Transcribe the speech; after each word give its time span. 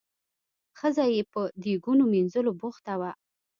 ښځه 0.77 1.03
یې 1.15 1.21
په 1.31 1.41
دیګونو 1.63 2.03
مینځلو 2.13 2.51
بوخته 2.59 2.93
وه. 2.99 3.11